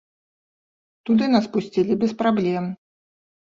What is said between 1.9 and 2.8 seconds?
без праблем.